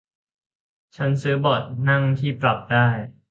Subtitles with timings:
[0.95, 2.87] ฉันซื้อเบาะนั่งที่ปรับได้